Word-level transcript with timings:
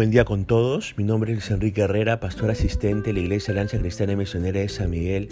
Buen 0.00 0.10
día 0.10 0.24
con 0.24 0.46
todos. 0.46 0.94
Mi 0.96 1.04
nombre 1.04 1.34
es 1.34 1.50
Enrique 1.50 1.82
Herrera, 1.82 2.20
pastor 2.20 2.50
asistente 2.50 3.08
de 3.08 3.12
la 3.12 3.20
Iglesia 3.20 3.52
Lanza 3.52 3.78
Cristiana 3.78 4.16
Misionera 4.16 4.58
de 4.58 4.70
San 4.70 4.88
Miguel 4.88 5.28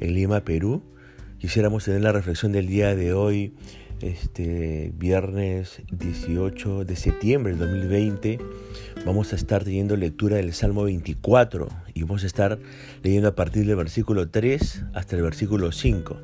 en 0.00 0.14
Lima, 0.14 0.40
Perú. 0.40 0.82
Quisiéramos 1.38 1.84
tener 1.84 2.00
la 2.00 2.10
reflexión 2.10 2.50
del 2.50 2.66
día 2.66 2.96
de 2.96 3.12
hoy, 3.12 3.54
este 4.00 4.90
viernes 4.96 5.82
18 5.92 6.84
de 6.84 6.96
septiembre 6.96 7.52
del 7.52 7.60
2020. 7.60 8.40
Vamos 9.06 9.32
a 9.32 9.36
estar 9.36 9.62
teniendo 9.62 9.94
lectura 9.94 10.38
del 10.38 10.54
Salmo 10.54 10.82
24 10.82 11.68
y 11.94 12.02
vamos 12.02 12.24
a 12.24 12.26
estar 12.26 12.58
leyendo 13.04 13.28
a 13.28 13.36
partir 13.36 13.64
del 13.64 13.76
versículo 13.76 14.28
3 14.28 14.86
hasta 14.92 15.14
el 15.14 15.22
versículo 15.22 15.70
5. 15.70 16.16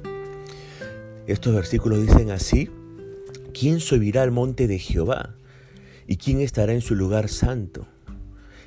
Estos 1.29 1.55
versículos 1.55 2.03
dicen 2.03 2.33
así, 2.33 2.69
¿quién 3.55 3.79
subirá 3.79 4.25
al 4.25 4.33
monte 4.33 4.67
de 4.67 4.81
Jehová? 4.81 5.37
¿Y 6.07 6.19
quién 6.19 6.41
estará 6.41 6.73
en 6.73 6.81
su 6.81 6.95
lugar 6.95 7.29
santo? 7.29 7.87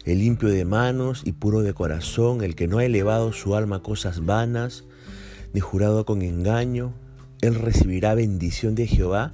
El 0.03 0.19
limpio 0.19 0.49
de 0.49 0.65
manos 0.65 1.21
y 1.25 1.31
puro 1.31 1.61
de 1.61 1.73
corazón, 1.73 2.43
el 2.43 2.55
que 2.55 2.67
no 2.67 2.79
ha 2.79 2.85
elevado 2.85 3.31
su 3.31 3.55
alma 3.55 3.77
a 3.77 3.83
cosas 3.83 4.25
vanas, 4.25 4.83
ni 5.53 5.61
jurado 5.61 6.05
con 6.05 6.21
engaño, 6.21 6.93
él 7.41 7.55
recibirá 7.55 8.13
bendición 8.13 8.75
de 8.75 8.87
Jehová 8.87 9.33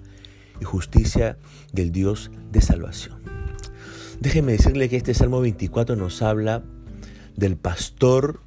y 0.62 0.66
justicia 0.66 1.38
del 1.73 1.91
Dios 1.91 2.32
de 2.52 2.62
salvación. 2.62 3.18
Déjeme 4.20 4.54
decirle 4.54 4.88
que 4.88 4.98
este 4.98 5.13
Salmo 5.13 5.41
24 5.41 5.96
nos 5.96 6.22
habla 6.22 6.63
del 7.35 7.58
pastor 7.58 8.40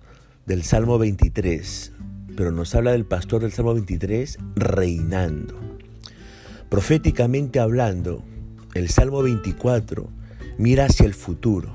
del 0.47 0.63
Salmo 0.63 0.99
23, 0.99 1.93
pero 2.37 2.53
nos 2.53 2.75
habla 2.75 2.93
del 2.93 3.05
pastor 3.05 3.43
del 3.43 3.53
Salmo 3.53 3.75
23 3.75 4.39
reinando. 4.55 5.55
Proféticamente 6.71 7.61
hablando, 7.61 8.25
el 8.75 8.89
Salmo 8.89 9.23
24 9.23 10.09
mira 10.59 10.87
hacia 10.87 11.07
el 11.07 11.15
futuro, 11.15 11.71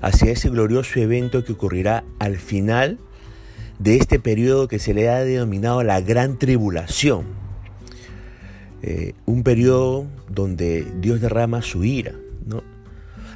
hacia 0.00 0.32
ese 0.32 0.50
glorioso 0.50 1.00
evento 1.00 1.44
que 1.44 1.52
ocurrirá 1.52 2.04
al 2.18 2.36
final 2.36 2.98
de 3.78 3.96
este 3.96 4.18
periodo 4.18 4.68
que 4.68 4.78
se 4.78 4.94
le 4.94 5.08
ha 5.08 5.24
denominado 5.24 5.82
la 5.82 6.00
Gran 6.00 6.38
Tribulación. 6.38 7.24
Eh, 8.82 9.14
un 9.26 9.42
periodo 9.42 10.06
donde 10.28 10.86
Dios 11.00 11.20
derrama 11.20 11.62
su 11.62 11.84
ira. 11.84 12.12
¿no? 12.46 12.62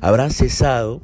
Habrán 0.01 0.31
cesado, 0.31 1.01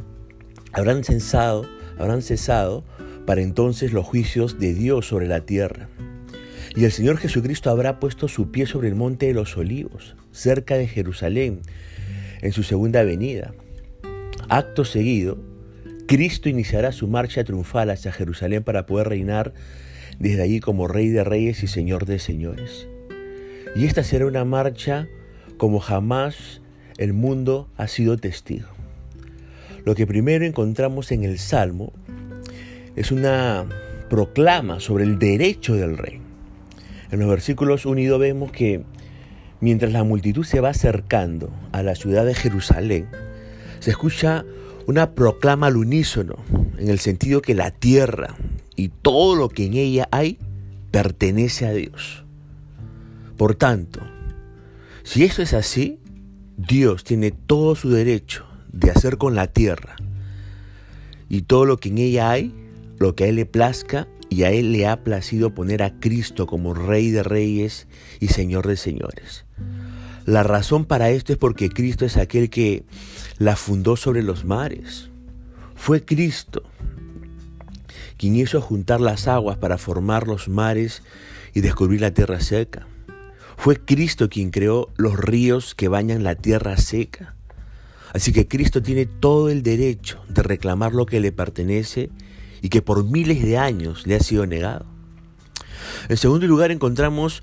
habrán 0.72 1.04
cesado, 1.04 1.66
habrán 1.98 2.22
cesado 2.22 2.84
para 3.26 3.42
entonces 3.42 3.92
los 3.92 4.06
juicios 4.06 4.58
de 4.58 4.74
Dios 4.74 5.06
sobre 5.06 5.26
la 5.26 5.41
tierra. 5.41 5.88
Y 6.78 6.84
el 6.84 6.92
Señor 6.92 7.16
Jesucristo 7.16 7.70
habrá 7.70 7.98
puesto 7.98 8.28
su 8.28 8.52
pie 8.52 8.64
sobre 8.66 8.86
el 8.86 8.94
monte 8.94 9.26
de 9.26 9.34
los 9.34 9.56
olivos, 9.56 10.14
cerca 10.30 10.76
de 10.76 10.86
Jerusalén, 10.86 11.62
en 12.40 12.52
su 12.52 12.62
segunda 12.62 13.02
venida. 13.02 13.52
Acto 14.48 14.84
seguido, 14.84 15.38
Cristo 16.06 16.48
iniciará 16.48 16.92
su 16.92 17.08
marcha 17.08 17.42
triunfal 17.42 17.90
hacia 17.90 18.12
Jerusalén 18.12 18.62
para 18.62 18.86
poder 18.86 19.08
reinar 19.08 19.54
desde 20.20 20.40
allí 20.40 20.60
como 20.60 20.86
Rey 20.86 21.08
de 21.08 21.24
Reyes 21.24 21.64
y 21.64 21.66
Señor 21.66 22.06
de 22.06 22.20
Señores. 22.20 22.86
Y 23.74 23.86
esta 23.86 24.04
será 24.04 24.26
una 24.26 24.44
marcha 24.44 25.08
como 25.56 25.80
jamás 25.80 26.62
el 26.96 27.12
mundo 27.12 27.68
ha 27.76 27.88
sido 27.88 28.18
testigo. 28.18 28.68
Lo 29.84 29.96
que 29.96 30.06
primero 30.06 30.44
encontramos 30.44 31.10
en 31.10 31.24
el 31.24 31.40
Salmo 31.40 31.92
es 32.94 33.10
una 33.10 33.66
proclama 34.08 34.78
sobre 34.78 35.02
el 35.02 35.18
derecho 35.18 35.74
del 35.74 35.98
rey. 35.98 36.27
En 37.10 37.20
los 37.20 37.28
versículos 37.28 37.86
unidos 37.86 38.20
vemos 38.20 38.52
que 38.52 38.84
mientras 39.60 39.92
la 39.92 40.04
multitud 40.04 40.44
se 40.44 40.60
va 40.60 40.70
acercando 40.70 41.50
a 41.72 41.82
la 41.82 41.94
ciudad 41.94 42.26
de 42.26 42.34
Jerusalén, 42.34 43.08
se 43.80 43.90
escucha 43.90 44.44
una 44.86 45.14
proclama 45.14 45.68
al 45.68 45.76
unísono, 45.76 46.36
en 46.78 46.88
el 46.88 46.98
sentido 46.98 47.42
que 47.42 47.54
la 47.54 47.70
tierra 47.70 48.36
y 48.76 48.88
todo 48.88 49.36
lo 49.36 49.48
que 49.48 49.66
en 49.66 49.74
ella 49.74 50.08
hay 50.10 50.38
pertenece 50.91 51.66
a 51.66 51.72
Dios. 51.72 52.24
Por 53.36 53.54
tanto, 53.54 54.00
si 55.02 55.24
eso 55.24 55.42
es 55.42 55.54
así, 55.54 55.98
Dios 56.56 57.04
tiene 57.04 57.30
todo 57.30 57.74
su 57.74 57.91
derecho 57.91 58.47
de 58.72 58.91
hacer 58.91 59.16
con 59.16 59.34
la 59.34 59.47
tierra 59.47 59.97
y 61.28 61.42
todo 61.42 61.64
lo 61.64 61.78
que 61.78 61.88
en 61.88 61.98
ella 61.98 62.30
hay, 62.30 62.54
lo 62.98 63.14
que 63.14 63.24
a 63.24 63.26
Él 63.28 63.36
le 63.36 63.47
plazca 63.47 64.08
y 64.31 64.43
a 64.43 64.50
Él 64.50 64.72
le 64.72 64.87
ha 64.87 65.03
placido 65.05 65.55
poner 65.55 65.83
a 65.83 65.99
Cristo 65.99 66.47
como 66.47 66.75
Rey 66.75 67.11
de 67.11 67.22
Reyes 67.22 67.87
y 68.21 68.28
Señor 68.28 68.66
de 68.66 68.77
Señores. 68.77 69.44
La 70.27 70.43
razón 70.43 70.84
para 70.84 71.11
esto 71.11 71.33
es 71.33 71.39
porque 71.39 71.71
Cristo 71.71 72.05
es 72.05 72.16
aquel 72.16 72.50
que 72.50 72.84
la 73.39 73.56
fundó 73.56 73.97
sobre 73.97 74.22
los 74.22 74.44
mares. 74.44 75.11
Fue 75.75 76.05
Cristo 76.05 76.62
quien 78.19 78.37
hizo 78.37 78.61
juntar 78.61 79.00
las 79.00 79.28
aguas 79.28 79.56
para 79.59 79.78
formar 79.78 80.27
los 80.27 80.49
mares 80.49 81.03
y 81.55 81.60
descubrir 81.60 82.00
la 82.00 82.10
tierra 82.10 82.41
seca. 82.41 82.87
Fue 83.56 83.77
Cristo 83.77 84.28
quien 84.28 84.50
creó 84.50 84.89
los 84.97 85.16
ríos 85.19 85.75
que 85.75 85.89
bañan 85.89 86.25
la 86.25 86.34
tierra 86.34 86.77
seca. 86.77 87.37
Así 88.12 88.33
que 88.33 88.49
Cristo 88.49 88.83
tiene 88.83 89.06
todo 89.06 89.49
el 89.49 89.62
derecho 89.62 90.21
de 90.28 90.43
reclamar 90.43 90.95
lo 90.95 91.06
que 91.06 91.21
le 91.21 91.33
pertenece 91.33 92.10
y 92.62 92.69
que 92.69 92.82
por 92.82 93.04
miles 93.04 93.42
de 93.42 93.58
años 93.58 94.06
le 94.06 94.16
ha 94.16 94.20
sido 94.20 94.46
negado. 94.46 94.86
En 96.08 96.16
segundo 96.16 96.46
lugar 96.46 96.70
encontramos 96.70 97.42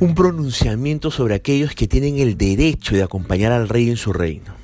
un 0.00 0.14
pronunciamiento 0.14 1.10
sobre 1.10 1.34
aquellos 1.34 1.74
que 1.74 1.86
tienen 1.86 2.18
el 2.18 2.36
derecho 2.36 2.94
de 2.94 3.02
acompañar 3.02 3.52
al 3.52 3.68
rey 3.68 3.90
en 3.90 3.96
su 3.96 4.12
reino. 4.12 4.54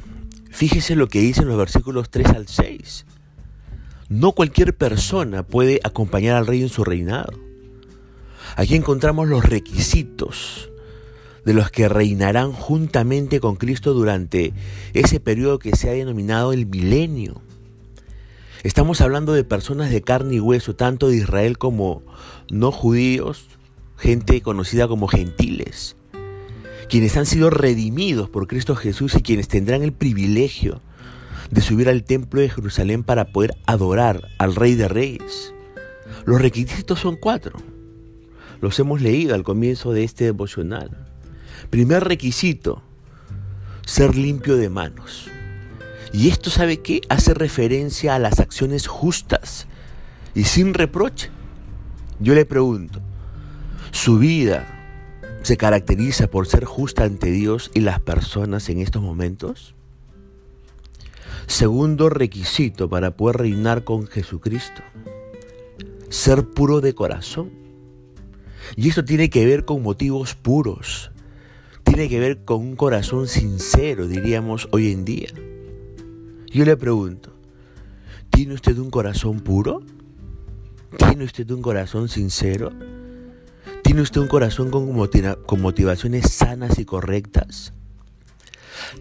Fíjese 0.50 0.97
lo 0.97 1.08
que 1.08 1.20
dicen 1.20 1.47
los 1.47 1.56
versículos 1.56 2.10
3 2.10 2.28
al 2.28 2.48
6. 2.48 3.06
No 4.08 4.32
cualquier 4.32 4.75
persona 4.75 5.42
puede 5.42 5.81
acompañar 5.84 6.37
al 6.37 6.47
rey 6.47 6.62
en 6.62 6.70
su 6.70 6.82
reinado. 6.82 7.32
Aquí 8.56 8.75
encontramos 8.75 9.28
los 9.28 9.44
requisitos 9.44 10.70
de 11.44 11.54
los 11.54 11.70
que 11.70 11.88
reinarán 11.88 12.53
juntamente 12.53 13.41
con 13.41 13.56
Cristo 13.56 13.94
durante 13.94 14.53
ese 14.94 15.20
periodo 15.20 15.58
que 15.58 15.76
se 15.76 15.88
ha 15.88 15.92
denominado 15.92 16.53
el 16.53 16.66
milenio. 16.66 17.41
Estamos 18.64 19.00
hablando 19.00 19.34
de 19.34 19.44
personas 19.44 19.91
de 19.91 20.02
carne 20.02 20.34
y 20.34 20.41
hueso, 20.41 20.74
tanto 20.74 21.08
de 21.08 21.16
Israel 21.16 21.58
como 21.58 22.02
no 22.50 22.72
judíos, 22.72 23.46
gente 23.96 24.41
conocida 24.41 24.88
como 24.88 25.06
gentiles, 25.06 25.94
quienes 26.88 27.16
han 27.16 27.26
sido 27.26 27.50
redimidos 27.50 28.28
por 28.28 28.48
Cristo 28.48 28.74
Jesús 28.74 29.14
y 29.14 29.22
quienes 29.22 29.46
tendrán 29.46 29.84
el 29.84 29.92
privilegio 29.92 30.80
de 31.52 31.60
subir 31.60 31.88
al 31.88 32.02
templo 32.02 32.41
de 32.41 32.50
Jerusalén 32.50 33.04
para 33.04 33.26
poder 33.26 33.56
adorar 33.66 34.26
al 34.38 34.56
Rey 34.56 34.75
de 34.75 34.88
Reyes. 34.88 35.54
Los 36.26 36.40
requisitos 36.42 36.98
son 36.98 37.14
cuatro. 37.14 37.58
Los 38.60 38.76
hemos 38.80 39.00
leído 39.00 39.36
al 39.36 39.44
comienzo 39.44 39.92
de 39.92 40.02
este 40.02 40.25
devocional. 40.25 41.06
Primer 41.70 42.02
requisito, 42.02 42.82
ser 43.86 44.16
limpio 44.16 44.56
de 44.56 44.69
manos. 44.69 45.30
Y 46.12 46.28
esto, 46.28 46.50
¿sabe 46.50 46.80
qué? 46.80 47.02
Hace 47.08 47.34
referencia 47.34 48.14
a 48.14 48.19
las 48.19 48.41
acciones 48.41 48.86
justas 48.86 49.66
y 50.34 50.44
sin 50.44 50.74
reproche. 50.74 51.30
Yo 52.19 52.34
le 52.34 52.44
pregunto, 52.44 53.00
¿su 53.91 54.19
vida 54.19 54.66
se 55.42 55.56
caracteriza 55.56 56.28
por 56.28 56.46
ser 56.46 56.64
justa 56.64 57.04
ante 57.04 57.30
Dios 57.30 57.70
y 57.74 57.80
las 57.80 58.00
personas 58.00 58.69
en 58.69 58.80
estos 58.80 59.02
momentos? 59.02 59.74
Segundo 61.46 62.10
requisito 62.10 62.88
para 62.88 63.16
poder 63.16 63.38
reinar 63.38 63.84
con 63.84 64.06
Jesucristo, 64.06 64.82
ser 66.08 66.44
puro 66.44 66.80
de 66.80 66.94
corazón. 66.94 67.50
Y 68.76 68.88
esto 68.88 69.04
tiene 69.04 69.31
que 69.31 69.46
ver 69.46 69.64
con 69.64 69.82
motivos 69.82 70.34
puros, 70.34 71.11
tiene 71.84 72.08
que 72.08 72.20
ver 72.20 72.44
con 72.44 72.61
un 72.61 72.76
corazón 72.76 73.28
sincero, 73.28 74.08
diríamos 74.08 74.69
hoy 74.72 74.93
en 74.93 75.04
día. 75.04 75.28
Yo 76.50 76.65
le 76.65 76.77
pregunto, 76.79 77.31
¿tiene 78.31 78.55
usted 78.55 78.79
un 78.79 78.91
corazón 78.91 79.41
puro? 79.41 79.83
¿Tiene 80.97 81.25
usted 81.25 81.50
un 81.50 81.61
corazón 81.61 82.09
sincero? 82.09 82.73
¿Tiene 83.83 84.00
usted 84.00 84.23
un 84.23 84.29
corazón 84.29 84.71
con, 84.71 84.91
motivaciones 85.61 86.31
sanas 86.33 86.79
y 86.79 86.87
correctas? 86.87 87.75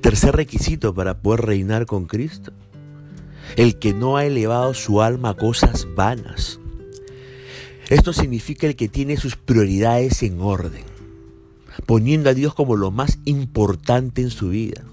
Tercer 0.02 0.36
requisito 0.36 0.94
para 0.94 1.22
poder 1.22 1.46
reinar 1.46 1.86
con 1.86 2.06
Cristo. 2.06 2.52
El 3.56 3.80
que 3.80 3.94
no 3.94 4.18
ha 4.18 4.26
elevado 4.26 4.74
su 4.74 5.02
alma 5.02 5.30
a 5.30 5.38
cosas 5.38 5.88
vanas. 5.96 6.60
Esto 7.90 8.12
significa 8.12 8.68
el 8.68 8.76
que 8.76 8.90
tiene 8.90 9.16
sus 9.16 9.38
prioridades 9.38 10.22
en 10.22 10.42
orden, 10.42 10.84
poniendo 11.86 12.30
a 12.30 12.34
Dios 12.34 12.54
como 12.54 12.76
lo 12.76 12.92
más 12.92 13.20
importante 13.24 14.22
en 14.22 14.32
su 14.32 14.50
vida. 14.50 14.84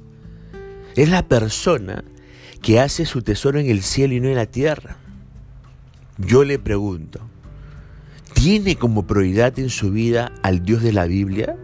Es 0.95 1.09
la 1.09 1.27
persona 1.27 2.05
que 2.65 2.81
hace 2.81 3.05
su 3.05 3.21
tesoro 3.21 3.61
en 3.61 3.69
el 3.69 3.83
cielo 3.83 4.15
y 4.15 4.21
no 4.21 4.29
en 4.29 4.37
la 4.37 4.47
tierra. 4.47 4.97
Yo 6.17 6.45
le 6.45 6.59
pregunto, 6.59 7.21
¿tiene 8.33 8.77
como 8.77 9.07
prioridad 9.07 9.59
en 9.59 9.69
su 9.69 9.91
vida 9.91 10.33
al 10.43 10.65
Dios 10.65 10.83
de 10.83 10.93
la 10.93 11.05
Biblia? 11.05 11.59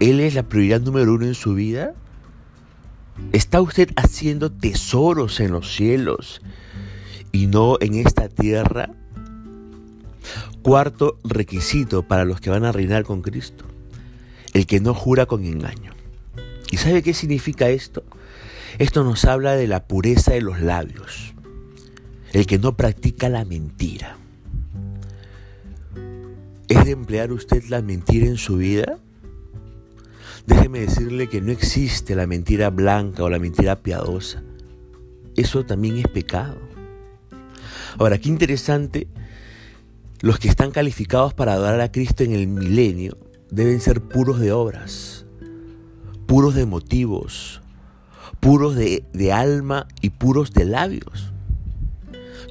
¿Él 0.00 0.20
es 0.20 0.34
la 0.34 0.42
prioridad 0.42 0.82
número 0.82 1.14
uno 1.14 1.24
en 1.24 1.34
su 1.34 1.54
vida? 1.54 1.94
¿Está 3.32 3.62
usted 3.62 3.88
haciendo 3.96 4.52
tesoros 4.52 5.40
en 5.40 5.52
los 5.52 5.74
cielos 5.74 6.42
y 7.32 7.46
no 7.46 7.78
en 7.80 7.94
esta 7.94 8.28
tierra? 8.28 8.90
Cuarto 10.60 11.16
requisito 11.24 12.02
para 12.02 12.26
los 12.26 12.38
que 12.38 12.50
van 12.50 12.66
a 12.66 12.72
reinar 12.72 13.04
con 13.04 13.22
Cristo, 13.22 13.64
el 14.52 14.66
que 14.66 14.80
no 14.80 14.92
jura 14.92 15.24
con 15.24 15.42
engaño. 15.42 15.94
¿Y 16.70 16.76
sabe 16.76 17.02
qué 17.02 17.14
significa 17.14 17.70
esto? 17.70 18.04
Esto 18.78 19.04
nos 19.04 19.24
habla 19.24 19.54
de 19.54 19.68
la 19.68 19.86
pureza 19.86 20.32
de 20.32 20.40
los 20.40 20.60
labios, 20.60 21.34
el 22.32 22.44
que 22.46 22.58
no 22.58 22.76
practica 22.76 23.28
la 23.28 23.44
mentira. 23.44 24.16
¿Es 26.68 26.84
de 26.84 26.90
emplear 26.90 27.30
usted 27.30 27.62
la 27.68 27.82
mentira 27.82 28.26
en 28.26 28.36
su 28.36 28.56
vida? 28.56 28.98
Déjeme 30.46 30.80
decirle 30.80 31.28
que 31.28 31.40
no 31.40 31.52
existe 31.52 32.16
la 32.16 32.26
mentira 32.26 32.70
blanca 32.70 33.22
o 33.22 33.30
la 33.30 33.38
mentira 33.38 33.82
piadosa. 33.82 34.42
Eso 35.36 35.64
también 35.64 35.98
es 35.98 36.08
pecado. 36.08 36.58
Ahora, 37.96 38.18
qué 38.18 38.28
interesante, 38.28 39.06
los 40.20 40.40
que 40.40 40.48
están 40.48 40.72
calificados 40.72 41.32
para 41.32 41.52
adorar 41.52 41.80
a 41.80 41.92
Cristo 41.92 42.24
en 42.24 42.32
el 42.32 42.48
milenio 42.48 43.16
deben 43.50 43.80
ser 43.80 44.00
puros 44.00 44.40
de 44.40 44.50
obras, 44.50 45.26
puros 46.26 46.56
de 46.56 46.66
motivos, 46.66 47.62
puros 48.44 48.76
de, 48.76 49.32
alma 49.32 49.88
y 50.02 50.10
puros 50.10 50.52
de 50.52 50.66
labios. 50.66 51.32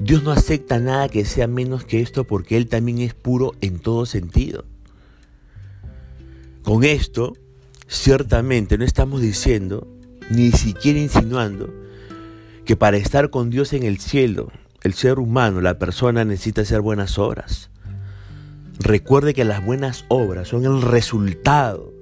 Dios 0.02 0.24
no 0.24 0.32
acepta 0.32 0.80
nada 0.80 1.08
que 1.08 1.24
sea 1.24 1.46
menos 1.46 1.86
que 1.86 2.02
esto 2.02 2.24
porque 2.24 2.58
Él 2.58 2.68
también 2.68 2.98
es 2.98 3.14
puro 3.14 3.52
en 3.62 3.78
todo 3.78 4.08
sentido. 4.08 4.66
Con 6.64 6.84
esto, 6.84 7.34
ciertamente 7.88 8.80
no 8.80 8.86
estamos 8.86 9.22
diciendo, 9.22 9.88
ni 10.32 10.52
siquiera 10.52 10.98
insinuando, 10.98 11.72
que 12.66 12.76
para 12.76 12.98
estar 12.98 13.30
con 13.30 13.52
Dios 13.52 13.72
en 13.74 13.84
el 13.84 14.00
cielo, 14.00 14.52
el 14.82 14.96
ser 14.96 15.20
humano, 15.20 15.62
la 15.62 15.78
persona 15.78 16.26
necesita 16.26 16.62
hacer 16.62 16.82
buenas 16.82 17.20
obras. 17.20 17.70
Recuerde 18.80 19.36
que 19.36 19.46
las 19.46 19.64
buenas 19.64 20.06
obras 20.08 20.48
son 20.48 20.66
el 20.66 20.82
resultado 20.82 21.93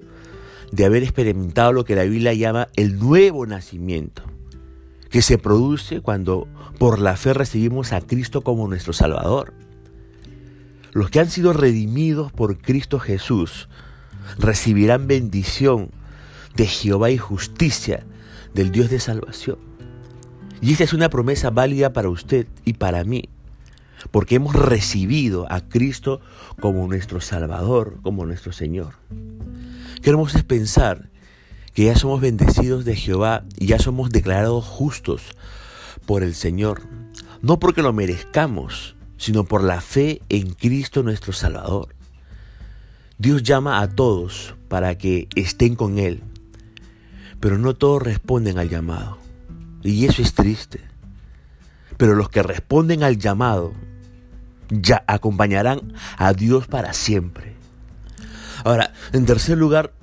de 0.71 0.85
haber 0.85 1.03
experimentado 1.03 1.73
lo 1.73 1.83
que 1.83 1.95
la 1.95 2.03
Biblia 2.03 2.33
llama 2.33 2.69
el 2.75 2.97
nuevo 2.97 3.45
nacimiento, 3.45 4.23
que 5.09 5.21
se 5.21 5.37
produce 5.37 6.01
cuando 6.01 6.47
por 6.77 6.99
la 6.99 7.17
fe 7.17 7.33
recibimos 7.33 7.91
a 7.93 8.01
Cristo 8.01 8.41
como 8.41 8.67
nuestro 8.67 8.93
Salvador. 8.93 9.53
Los 10.93 11.09
que 11.09 11.19
han 11.19 11.29
sido 11.29 11.53
redimidos 11.53 12.31
por 12.31 12.57
Cristo 12.57 12.99
Jesús 12.99 13.67
recibirán 14.37 15.07
bendición 15.07 15.91
de 16.55 16.67
Jehová 16.67 17.11
y 17.11 17.17
justicia 17.17 18.05
del 18.53 18.71
Dios 18.71 18.89
de 18.89 18.99
salvación. 18.99 19.57
Y 20.61 20.71
esta 20.71 20.83
es 20.83 20.93
una 20.93 21.09
promesa 21.09 21.49
válida 21.49 21.91
para 21.91 22.09
usted 22.09 22.47
y 22.65 22.73
para 22.73 23.03
mí, 23.03 23.29
porque 24.11 24.35
hemos 24.35 24.55
recibido 24.55 25.51
a 25.51 25.61
Cristo 25.61 26.21
como 26.59 26.87
nuestro 26.87 27.19
Salvador, 27.19 27.97
como 28.03 28.25
nuestro 28.25 28.51
Señor. 28.51 28.93
Queremos 30.01 30.33
es 30.33 30.43
pensar 30.43 31.09
que 31.75 31.85
ya 31.85 31.95
somos 31.95 32.21
bendecidos 32.21 32.85
de 32.85 32.95
Jehová 32.95 33.43
y 33.57 33.67
ya 33.67 33.77
somos 33.77 34.09
declarados 34.09 34.65
justos 34.65 35.35
por 36.07 36.23
el 36.23 36.33
Señor, 36.33 36.81
no 37.41 37.59
porque 37.59 37.83
lo 37.83 37.93
merezcamos, 37.93 38.95
sino 39.17 39.43
por 39.43 39.63
la 39.63 39.79
fe 39.79 40.23
en 40.29 40.53
Cristo 40.53 41.03
nuestro 41.03 41.33
Salvador. 41.33 41.95
Dios 43.19 43.43
llama 43.43 43.79
a 43.81 43.89
todos 43.89 44.55
para 44.67 44.97
que 44.97 45.27
estén 45.35 45.75
con 45.75 45.99
Él, 45.99 46.23
pero 47.39 47.59
no 47.59 47.75
todos 47.75 48.01
responden 48.01 48.57
al 48.57 48.69
llamado. 48.69 49.19
Y 49.83 50.05
eso 50.05 50.23
es 50.23 50.33
triste. 50.33 50.81
Pero 51.97 52.15
los 52.15 52.29
que 52.29 52.41
responden 52.41 53.03
al 53.03 53.19
llamado 53.19 53.73
ya 54.69 55.03
acompañarán 55.05 55.93
a 56.17 56.33
Dios 56.33 56.65
para 56.65 56.93
siempre. 56.93 57.60
Ahora, 58.63 58.93
en 59.13 59.25
tercer 59.25 59.57
lugar, 59.57 59.93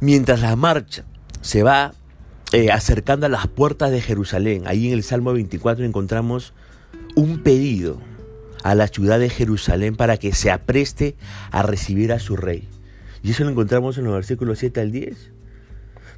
mientras 0.00 0.40
la 0.40 0.56
marcha 0.56 1.04
se 1.40 1.62
va 1.62 1.94
eh, 2.52 2.70
acercando 2.70 3.26
a 3.26 3.28
las 3.28 3.46
puertas 3.46 3.90
de 3.90 4.00
Jerusalén, 4.00 4.64
ahí 4.66 4.88
en 4.88 4.94
el 4.94 5.02
Salmo 5.02 5.32
24 5.32 5.84
encontramos 5.84 6.52
un 7.14 7.42
pedido 7.42 8.00
a 8.62 8.74
la 8.74 8.88
ciudad 8.88 9.18
de 9.18 9.30
Jerusalén 9.30 9.96
para 9.96 10.16
que 10.16 10.32
se 10.32 10.50
apreste 10.50 11.16
a 11.50 11.62
recibir 11.62 12.12
a 12.12 12.18
su 12.18 12.36
rey. 12.36 12.68
Y 13.22 13.30
eso 13.30 13.44
lo 13.44 13.50
encontramos 13.50 13.98
en 13.98 14.04
los 14.04 14.14
versículos 14.14 14.58
7 14.58 14.80
al 14.80 14.92
10. 14.92 15.16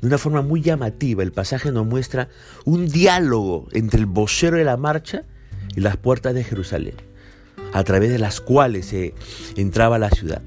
De 0.01 0.07
una 0.09 0.19
forma 0.19 0.43
muy 0.43 0.63
llamativa, 0.63 1.23
el 1.23 1.33
pasaje 1.33 1.71
nos 1.71 1.87
muestra 1.87 2.29
un 2.65 2.89
diálogo 2.89 3.69
entre 3.73 4.01
el 4.01 4.07
vocero 4.07 4.57
de 4.57 4.65
la 4.65 4.77
marcha 4.77 5.25
y 5.77 5.81
las 5.81 5.97
puertas 5.97 6.35
de 6.35 6.45
Jerusalén, 6.45 6.97
a 7.73 7.85
través 7.85 8.11
de 8.11 8.19
las 8.19 8.41
cuales 8.41 8.87
se 8.87 9.15
entraba 9.57 9.97
a 9.97 10.01
la 10.01 10.11
ciudad. 10.11 10.43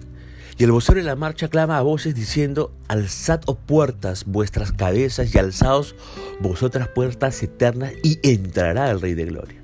Y 0.57 0.63
el 0.63 0.72
vocero 0.72 1.00
de 1.00 1.04
la 1.04 1.18
marcha 1.18 1.50
clama 1.50 1.78
a 1.78 1.81
voces 1.81 2.16
diciendo, 2.16 2.72
alzad 2.88 3.42
oh 3.46 3.56
puertas 3.56 4.24
vuestras 4.25 4.72
cabezas 4.72 5.36
y 5.36 5.38
alzaos 5.38 5.96
vosotras 6.40 6.88
puertas 6.88 7.44
eternas 7.44 7.92
y 8.04 8.19
entrará 8.24 8.90
el 8.90 9.02
Rey 9.02 9.16
de 9.16 9.25
Gloria. 9.25 9.62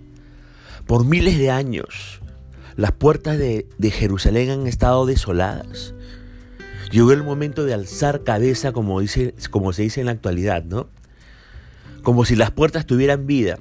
Por 0.88 1.06
miles 1.06 1.38
de 1.38 1.50
años, 1.50 2.22
las 2.76 2.92
puertas 2.92 3.38
de, 3.38 3.66
Jerusalén 3.82 4.50
han 4.50 4.68
estado 4.68 5.06
desoladas. 5.06 5.94
Llegó 6.92 7.14
el 7.14 7.24
momento 7.24 7.64
de 7.64 7.74
alzar 7.74 8.24
cabeza, 8.26 8.74
como, 8.74 9.00
dice, 9.00 9.34
como 9.50 9.72
se 9.72 9.84
dice 9.84 10.02
en 10.02 10.08
la 10.08 10.12
actualidad, 10.12 10.66
¿no? 10.66 10.90
Como 12.04 12.26
si 12.26 12.36
las 12.36 12.52
puertas 12.52 12.86
tuvieran 12.86 13.28
vida. 13.28 13.60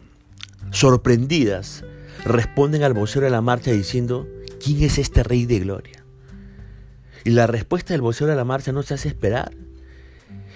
Sorprendidas, 0.73 1.85
responden 2.25 2.83
al 2.83 2.95
vocero 2.95 3.27
de 3.27 3.31
la 3.31 3.41
marcha 3.41 3.71
diciendo, 3.71 4.27
¿quién 4.65 4.83
es 4.83 4.99
este 4.99 5.23
rey 5.23 5.47
de 5.47 5.61
gloria? 5.61 6.00
Y 7.25 7.31
la 7.31 7.47
respuesta 7.47 7.95
del 7.95 8.01
vocero 8.01 8.31
de 8.31 8.37
la 8.37 8.45
marcha 8.45 8.73
no 8.73 8.83
se 8.83 8.95
hace 8.95 9.09
esperar. 9.09 9.53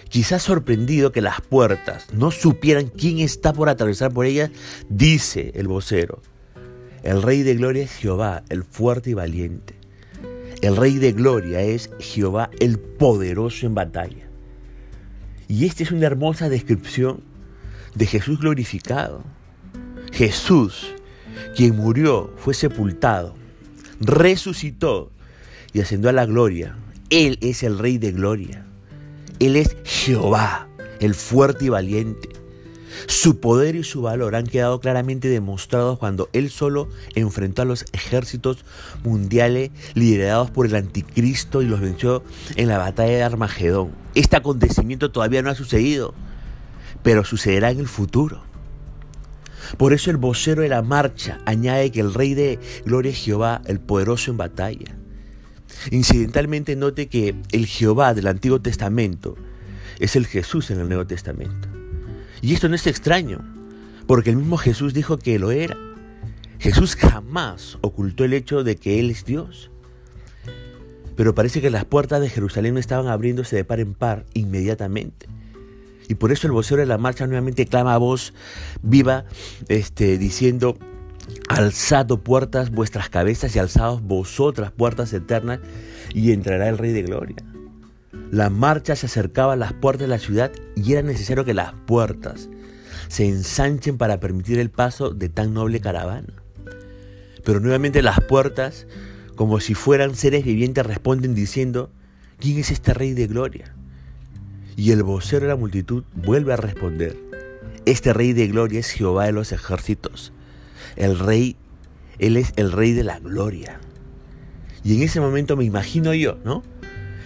Quizás 0.08 0.42
sorprendido 0.42 1.12
que 1.12 1.20
las 1.20 1.40
puertas 1.40 2.06
no 2.12 2.30
supieran 2.30 2.86
quién 2.88 3.18
está 3.18 3.52
por 3.52 3.68
atravesar 3.68 4.12
por 4.12 4.26
ellas, 4.26 4.50
dice 4.88 5.52
el 5.54 5.66
vocero, 5.66 6.22
el 7.02 7.22
Rey 7.22 7.42
de 7.42 7.54
Gloria 7.54 7.82
es 7.82 7.92
Jehová, 7.92 8.44
el 8.48 8.64
fuerte 8.64 9.10
y 9.10 9.14
valiente. 9.14 9.74
El 10.62 10.76
Rey 10.76 10.98
de 10.98 11.12
Gloria 11.12 11.60
es 11.60 11.90
Jehová, 11.98 12.50
el 12.60 12.78
poderoso 12.78 13.66
en 13.66 13.74
batalla. 13.74 14.28
Y 15.48 15.66
esta 15.66 15.82
es 15.82 15.90
una 15.92 16.06
hermosa 16.06 16.48
descripción 16.48 17.22
de 17.94 18.06
Jesús 18.06 18.40
glorificado. 18.40 19.22
Jesús, 20.12 20.94
quien 21.54 21.76
murió, 21.76 22.32
fue 22.36 22.54
sepultado, 22.54 23.34
resucitó 24.00 25.10
y 25.74 25.80
ascendió 25.80 26.08
a 26.08 26.14
la 26.14 26.24
gloria. 26.24 26.76
Él 27.10 27.38
es 27.42 27.62
el 27.62 27.78
Rey 27.78 27.98
de 27.98 28.12
Gloria. 28.12 28.64
Él 29.40 29.56
es 29.56 29.76
Jehová, 29.84 30.68
el 31.00 31.14
fuerte 31.14 31.66
y 31.66 31.68
valiente. 31.68 32.30
Su 33.08 33.40
poder 33.40 33.74
y 33.74 33.82
su 33.82 34.02
valor 34.02 34.36
han 34.36 34.46
quedado 34.46 34.78
claramente 34.80 35.28
demostrados 35.28 35.98
cuando 35.98 36.30
él 36.32 36.48
solo 36.48 36.88
enfrentó 37.16 37.62
a 37.62 37.64
los 37.64 37.84
ejércitos 37.92 38.64
mundiales 39.02 39.72
liderados 39.94 40.52
por 40.52 40.66
el 40.66 40.76
anticristo 40.76 41.60
y 41.60 41.66
los 41.66 41.80
venció 41.80 42.22
en 42.54 42.68
la 42.68 42.78
batalla 42.78 43.16
de 43.16 43.22
Armagedón. 43.24 43.90
Este 44.14 44.36
acontecimiento 44.36 45.10
todavía 45.10 45.42
no 45.42 45.50
ha 45.50 45.56
sucedido, 45.56 46.14
pero 47.02 47.24
sucederá 47.24 47.72
en 47.72 47.80
el 47.80 47.88
futuro. 47.88 48.44
Por 49.76 49.92
eso 49.92 50.12
el 50.12 50.18
vocero 50.18 50.62
de 50.62 50.68
la 50.68 50.82
marcha 50.82 51.40
añade 51.46 51.90
que 51.90 52.00
el 52.00 52.14
rey 52.14 52.34
de 52.34 52.60
gloria 52.84 53.10
es 53.10 53.18
Jehová, 53.18 53.60
el 53.66 53.80
poderoso 53.80 54.30
en 54.30 54.36
batalla. 54.36 54.96
Incidentalmente 55.90 56.76
note 56.76 57.08
que 57.08 57.34
el 57.52 57.66
Jehová 57.66 58.14
del 58.14 58.26
Antiguo 58.26 58.60
Testamento 58.60 59.36
es 59.98 60.16
el 60.16 60.26
Jesús 60.26 60.70
en 60.70 60.80
el 60.80 60.88
Nuevo 60.88 61.06
Testamento. 61.06 61.68
Y 62.40 62.54
esto 62.54 62.68
no 62.68 62.74
es 62.74 62.86
extraño, 62.86 63.40
porque 64.06 64.30
el 64.30 64.36
mismo 64.36 64.56
Jesús 64.56 64.94
dijo 64.94 65.18
que 65.18 65.38
lo 65.38 65.50
era. 65.50 65.76
Jesús 66.58 66.96
jamás 66.96 67.78
ocultó 67.80 68.24
el 68.24 68.32
hecho 68.32 68.64
de 68.64 68.76
que 68.76 69.00
Él 69.00 69.10
es 69.10 69.24
Dios. 69.24 69.70
Pero 71.16 71.34
parece 71.34 71.60
que 71.60 71.70
las 71.70 71.84
puertas 71.84 72.20
de 72.20 72.28
Jerusalén 72.28 72.76
estaban 72.76 73.06
abriéndose 73.06 73.56
de 73.56 73.64
par 73.64 73.80
en 73.80 73.94
par 73.94 74.26
inmediatamente. 74.34 75.26
Y 76.08 76.16
por 76.16 76.32
eso 76.32 76.46
el 76.46 76.52
vocero 76.52 76.80
de 76.80 76.86
la 76.86 76.98
marcha 76.98 77.26
nuevamente 77.26 77.66
clama 77.66 77.94
a 77.94 77.98
voz 77.98 78.34
viva, 78.82 79.24
este, 79.68 80.18
diciendo, 80.18 80.76
alzado 81.48 82.22
puertas 82.22 82.70
vuestras 82.70 83.08
cabezas 83.08 83.54
y 83.54 83.58
alzados 83.58 84.02
vosotras 84.02 84.72
puertas 84.72 85.12
eternas, 85.12 85.60
y 86.12 86.32
entrará 86.32 86.68
el 86.68 86.78
Rey 86.78 86.92
de 86.92 87.02
Gloria. 87.02 87.36
La 88.30 88.50
marcha 88.50 88.96
se 88.96 89.06
acercaba 89.06 89.52
a 89.52 89.56
las 89.56 89.72
puertas 89.72 90.02
de 90.02 90.08
la 90.08 90.18
ciudad 90.18 90.52
y 90.76 90.92
era 90.92 91.02
necesario 91.02 91.44
que 91.44 91.54
las 91.54 91.72
puertas 91.86 92.48
se 93.08 93.28
ensanchen 93.28 93.98
para 93.98 94.20
permitir 94.20 94.58
el 94.58 94.70
paso 94.70 95.10
de 95.10 95.28
tan 95.28 95.54
noble 95.54 95.80
caravana. 95.80 96.34
Pero 97.44 97.60
nuevamente 97.60 98.02
las 98.02 98.20
puertas, 98.20 98.86
como 99.36 99.60
si 99.60 99.74
fueran 99.74 100.14
seres 100.14 100.44
vivientes, 100.44 100.86
responden 100.86 101.34
diciendo, 101.34 101.90
¿quién 102.38 102.58
es 102.58 102.70
este 102.70 102.94
rey 102.94 103.12
de 103.12 103.26
gloria? 103.26 103.74
Y 104.76 104.90
el 104.90 105.02
vocero 105.02 105.42
de 105.42 105.48
la 105.48 105.56
multitud 105.56 106.04
vuelve 106.14 106.52
a 106.52 106.56
responder, 106.56 107.16
Este 107.86 108.12
rey 108.12 108.32
de 108.32 108.48
gloria 108.48 108.80
es 108.80 108.90
Jehová 108.90 109.26
de 109.26 109.32
los 109.32 109.52
ejércitos. 109.52 110.32
El 110.96 111.18
rey, 111.18 111.56
él 112.18 112.36
es 112.36 112.52
el 112.56 112.72
rey 112.72 112.92
de 112.92 113.04
la 113.04 113.18
gloria. 113.18 113.80
Y 114.82 114.96
en 114.96 115.02
ese 115.02 115.20
momento 115.20 115.56
me 115.56 115.64
imagino 115.64 116.14
yo, 116.14 116.38
¿no? 116.44 116.62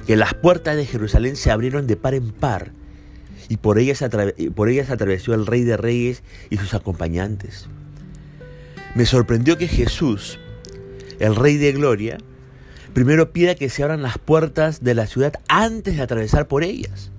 Que 0.07 0.17
las 0.17 0.35
puertas 0.35 0.77
de 0.77 0.87
Jerusalén 0.87 1.37
se 1.37 1.51
abrieron 1.51 1.87
de 1.87 1.97
par 1.97 2.15
en 2.15 2.31
par 2.31 2.73
y 3.49 3.57
por 3.57 3.79
ellas, 3.79 4.05
por 4.55 4.69
ellas 4.69 4.91
atravesó 4.91 5.35
el 5.35 5.47
rey 5.47 5.65
de 5.65 5.77
reyes 5.77 6.23
y 6.51 6.59
sus 6.59 6.75
acompañantes. 6.75 7.69
Me 8.95 9.07
sorprendió 9.07 9.57
que 9.57 9.69
Jesús, 9.69 10.39
el 11.19 11.35
rey 11.35 11.57
de 11.57 11.73
gloria, 11.73 12.19
primero 12.93 13.33
pida 13.33 13.55
que 13.55 13.71
se 13.71 13.83
abran 13.83 14.03
las 14.03 14.19
puertas 14.19 14.83
de 14.83 14.95
la 14.95 15.07
ciudad 15.07 15.35
antes 15.49 15.97
de 15.97 16.03
atravesar 16.03 16.47
por 16.47 16.63
ellas. 16.63 17.11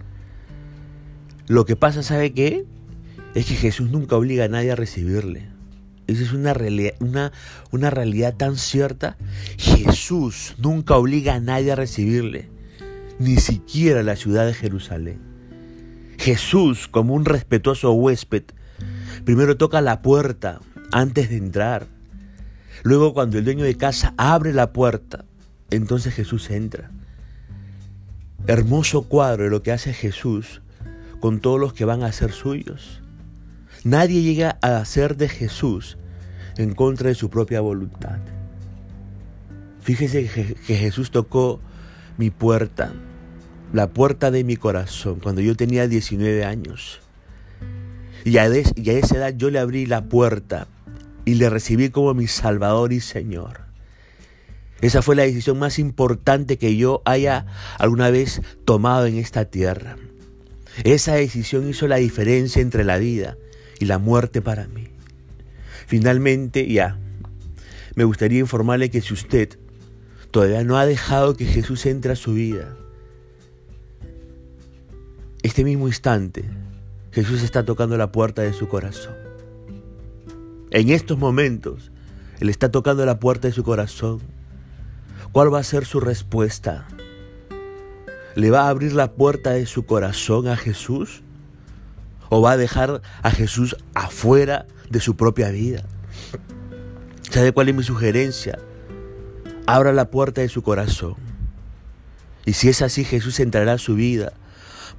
Lo 1.48 1.66
que 1.66 1.76
pasa, 1.76 2.04
¿sabe 2.04 2.32
qué? 2.34 2.66
Es 3.34 3.48
que 3.48 3.56
Jesús 3.56 3.90
nunca 3.90 4.16
obliga 4.16 4.46
a 4.46 4.50
nadie 4.50 4.72
a 4.72 4.76
recibirle. 4.76 5.48
Esa 6.10 6.24
es 6.24 6.34
una 6.34 6.56
realidad, 6.56 6.96
una, 7.00 7.32
una 7.70 7.92
realidad 7.92 8.36
tan 8.36 8.58
cierta. 8.58 9.16
Jesús 9.58 10.56
nunca 10.58 10.98
obliga 10.98 11.36
a 11.36 11.40
nadie 11.40 11.72
a 11.72 11.76
recibirle, 11.76 12.50
ni 13.20 13.38
siquiera 13.38 14.02
la 14.02 14.16
ciudad 14.16 14.48
de 14.48 14.56
Jerusalén. 14.56 15.20
Jesús, 16.18 16.88
como 16.88 17.14
un 17.14 17.26
respetuoso 17.26 17.94
huésped, 17.94 18.44
primero 19.24 19.56
toca 19.56 19.82
la 19.82 20.02
puerta 20.02 20.62
antes 20.92 21.30
de 21.30 21.38
entrar. 21.38 21.86
Luego 22.82 23.14
cuando 23.14 23.38
el 23.38 23.46
dueño 23.46 23.64
de 23.64 23.78
casa 23.78 24.16
abre 24.18 24.52
la 24.52 24.74
puerta, 24.74 25.26
entonces 25.70 26.16
Jesús 26.16 26.50
entra. 26.50 26.90
Hermoso 28.48 29.04
cuadro 29.04 29.44
de 29.44 29.52
lo 29.52 29.62
que 29.62 29.72
hace 29.72 29.94
Jesús 29.94 30.62
con 31.20 31.40
todos 31.40 31.60
los 31.60 31.74
que 31.74 31.86
van 31.86 32.02
a 32.02 32.12
ser 32.12 32.32
suyos. 32.32 33.04
Nadie 33.84 34.22
llega 34.22 34.58
a 34.62 34.78
hacer 34.78 35.16
de 35.16 35.30
Jesús 35.30 35.98
en 36.58 36.74
contra 36.76 37.10
de 37.10 37.16
su 37.16 37.30
propia 37.30 37.62
voluntad. 37.62 38.20
Fíjese 39.82 40.28
que 40.68 40.76
Jesús 40.76 41.12
tocó 41.12 41.62
mi 42.18 42.30
puerta, 42.30 42.92
la 43.72 43.88
puerta 43.88 44.32
de 44.32 44.44
mi 44.44 44.58
corazón, 44.58 45.22
cuando 45.22 45.40
yo 45.40 45.56
tenía 45.56 45.88
19 45.88 46.44
años. 46.44 47.00
Y 48.26 48.38
a, 48.38 48.50
y 48.50 48.90
a 48.90 48.94
esa 48.94 49.16
edad 49.16 49.34
yo 49.38 49.50
le 49.50 49.60
abrí 49.60 49.86
la 49.86 50.04
puerta 50.04 50.68
y 51.24 51.36
le 51.36 51.50
recibí 51.50 51.90
como 51.90 52.14
mi 52.14 52.28
Salvador 52.28 52.92
y 52.92 53.00
Señor. 53.00 53.62
Esa 54.82 55.02
fue 55.02 55.16
la 55.16 55.24
decisión 55.24 55.58
más 55.58 55.80
importante 55.80 56.58
que 56.58 56.76
yo 56.76 57.02
haya 57.06 57.46
alguna 57.78 58.10
vez 58.10 58.42
tomado 58.66 59.06
en 59.06 59.18
esta 59.18 59.46
tierra. 59.46 59.96
Esa 60.84 61.16
decisión 61.16 61.70
hizo 61.70 61.88
la 61.88 61.98
diferencia 61.98 62.62
entre 62.62 62.84
la 62.84 62.98
vida 62.98 63.38
y 63.80 63.86
la 63.86 63.98
muerte 63.98 64.42
para 64.42 64.68
mí. 64.68 64.90
Finalmente, 65.88 66.72
ya, 66.72 67.00
me 67.96 68.04
gustaría 68.04 68.40
informarle 68.40 68.90
que 68.90 69.02
si 69.02 69.14
usted 69.14 69.58
todavía 70.32 70.64
no 70.64 70.78
ha 70.78 70.86
dejado 70.86 71.36
que 71.36 71.46
Jesús 71.46 71.86
entre 71.86 72.12
a 72.12 72.16
su 72.16 72.34
vida, 72.34 72.76
este 75.42 75.64
mismo 75.64 75.88
instante, 75.88 76.46
Jesús 77.12 77.42
está 77.42 77.66
tocando 77.66 77.98
la 77.98 78.12
puerta 78.12 78.42
de 78.42 78.54
su 78.54 78.68
corazón. 78.68 79.16
En 80.72 80.90
estos 80.90 81.18
momentos, 81.18 81.92
Él 82.40 82.50
está 82.50 82.70
tocando 82.70 83.06
la 83.06 83.20
puerta 83.20 83.48
de 83.48 83.54
su 83.54 83.64
corazón. 83.64 84.20
¿Cuál 85.32 85.54
va 85.54 85.60
a 85.60 85.64
ser 85.64 85.86
su 85.86 86.00
respuesta? 86.00 86.88
¿Le 88.36 88.52
va 88.52 88.64
a 88.64 88.70
abrir 88.70 88.94
la 88.94 89.14
puerta 89.14 89.52
de 89.52 89.66
su 89.66 89.86
corazón 89.86 90.48
a 90.48 90.56
Jesús? 90.56 91.24
¿O 92.30 92.42
va 92.42 92.52
a 92.52 92.58
dejar 92.58 93.02
a 93.24 93.32
Jesús 93.32 93.76
afuera 93.94 94.68
de 94.90 95.00
su 95.00 95.16
propia 95.16 95.50
vida? 95.50 95.84
¿Sabe 97.30 97.52
cuál 97.52 97.70
es 97.70 97.76
mi 97.76 97.84
sugerencia? 97.84 98.60
Abra 99.66 99.94
la 99.94 100.10
puerta 100.10 100.42
de 100.42 100.50
su 100.50 100.64
corazón. 100.64 101.16
Y 102.46 102.54
si 102.54 102.70
es 102.70 102.82
así, 102.82 103.04
Jesús 103.04 103.40
entrará 103.40 103.74
a 103.74 103.78
su 103.78 103.96
vida 103.96 104.34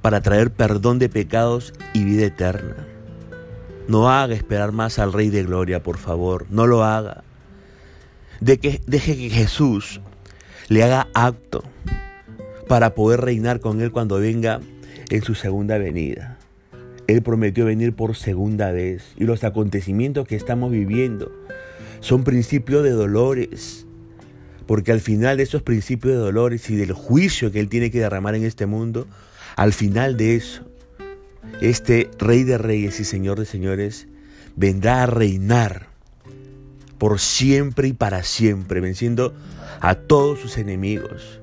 para 0.01 0.21
traer 0.21 0.51
perdón 0.51 0.99
de 0.99 1.09
pecados 1.09 1.73
y 1.93 2.03
vida 2.03 2.25
eterna. 2.25 2.87
No 3.87 4.09
haga 4.09 4.35
esperar 4.35 4.71
más 4.71 4.99
al 4.99 5.11
Rey 5.11 5.29
de 5.29 5.43
Gloria, 5.43 5.83
por 5.83 5.97
favor, 5.97 6.45
no 6.49 6.67
lo 6.67 6.83
haga. 6.83 7.23
De 8.39 8.59
que, 8.59 8.81
deje 8.87 9.17
que 9.17 9.29
Jesús 9.29 10.01
le 10.69 10.83
haga 10.83 11.07
acto 11.13 11.63
para 12.67 12.95
poder 12.95 13.21
reinar 13.21 13.59
con 13.59 13.81
Él 13.81 13.91
cuando 13.91 14.19
venga 14.19 14.61
en 15.09 15.23
su 15.23 15.35
segunda 15.35 15.77
venida. 15.77 16.37
Él 17.11 17.21
prometió 17.23 17.65
venir 17.65 17.93
por 17.93 18.15
segunda 18.15 18.71
vez 18.71 19.03
y 19.17 19.25
los 19.25 19.43
acontecimientos 19.43 20.25
que 20.27 20.37
estamos 20.37 20.71
viviendo 20.71 21.29
son 21.99 22.23
principios 22.23 22.83
de 22.83 22.91
dolores, 22.91 23.85
porque 24.65 24.93
al 24.93 25.01
final 25.01 25.37
de 25.37 25.43
esos 25.43 25.61
principios 25.61 26.13
de 26.13 26.19
dolores 26.19 26.69
y 26.69 26.75
del 26.77 26.93
juicio 26.93 27.51
que 27.51 27.59
Él 27.59 27.67
tiene 27.67 27.91
que 27.91 27.99
derramar 27.99 28.35
en 28.35 28.45
este 28.45 28.65
mundo, 28.65 29.07
al 29.57 29.73
final 29.73 30.15
de 30.15 30.35
eso, 30.37 30.65
este 31.59 32.09
Rey 32.17 32.43
de 32.45 32.57
Reyes 32.57 32.99
y 33.01 33.03
Señor 33.03 33.39
de 33.39 33.45
Señores 33.45 34.07
vendrá 34.55 35.03
a 35.03 35.05
reinar 35.05 35.87
por 36.97 37.19
siempre 37.19 37.89
y 37.89 37.93
para 37.93 38.23
siempre, 38.23 38.79
venciendo 38.79 39.33
a 39.81 39.95
todos 39.95 40.39
sus 40.39 40.57
enemigos. 40.57 41.41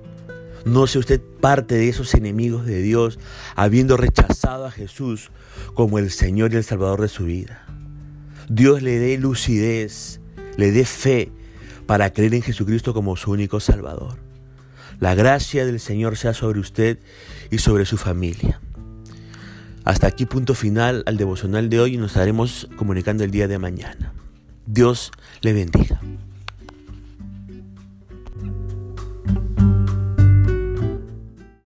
No 0.64 0.86
sea 0.86 1.00
usted 1.00 1.20
parte 1.40 1.74
de 1.74 1.88
esos 1.88 2.14
enemigos 2.14 2.64
de 2.64 2.80
Dios, 2.80 3.18
habiendo 3.54 3.96
rechazado 3.96 4.66
a 4.66 4.70
Jesús 4.70 5.30
como 5.74 5.98
el 5.98 6.10
Señor 6.10 6.52
y 6.52 6.56
el 6.56 6.64
Salvador 6.64 7.00
de 7.00 7.08
su 7.08 7.24
vida. 7.24 7.64
Dios 8.48 8.82
le 8.82 8.98
dé 8.98 9.18
lucidez, 9.18 10.20
le 10.56 10.72
dé 10.72 10.84
fe 10.84 11.30
para 11.86 12.12
creer 12.12 12.34
en 12.34 12.42
Jesucristo 12.42 12.94
como 12.94 13.16
su 13.16 13.30
único 13.30 13.60
Salvador. 13.60 14.18
La 15.00 15.14
gracia 15.14 15.64
del 15.64 15.80
Señor 15.80 16.16
sea 16.16 16.34
sobre 16.34 16.60
usted 16.60 16.98
y 17.50 17.58
sobre 17.58 17.86
su 17.86 17.96
familia. 17.96 18.60
Hasta 19.84 20.06
aquí 20.06 20.26
punto 20.26 20.54
final 20.54 21.02
al 21.06 21.16
devocional 21.16 21.70
de 21.70 21.80
hoy 21.80 21.94
y 21.94 21.96
nos 21.96 22.10
estaremos 22.10 22.68
comunicando 22.76 23.24
el 23.24 23.30
día 23.30 23.48
de 23.48 23.58
mañana. 23.58 24.12
Dios 24.66 25.12
le 25.40 25.54
bendiga. 25.54 26.00